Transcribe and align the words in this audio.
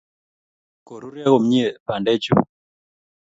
Koruryo 0.87 1.23
komie 1.27 1.65
bandechuu 1.85 2.41